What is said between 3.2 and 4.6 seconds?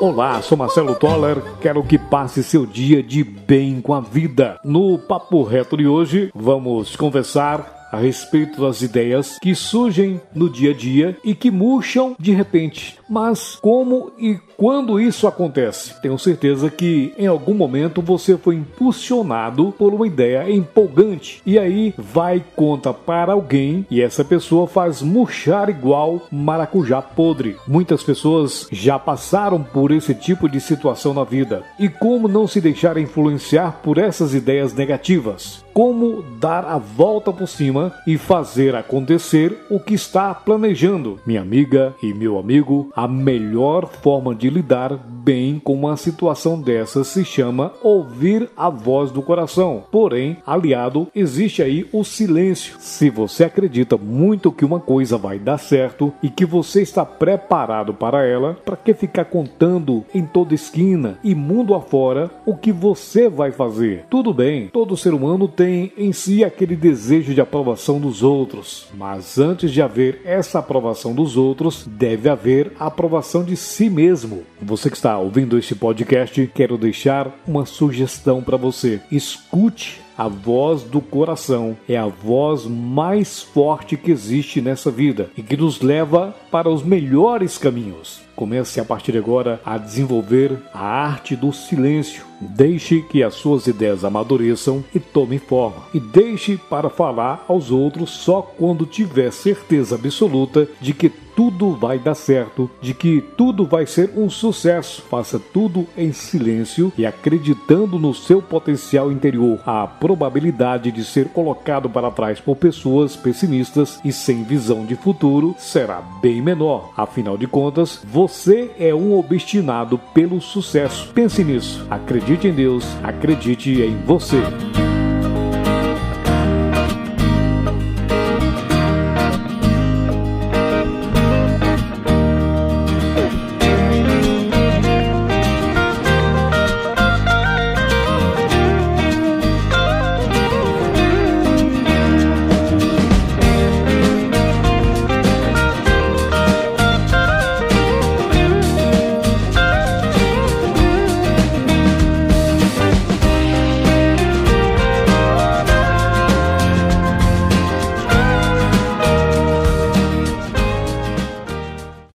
bem com a vida.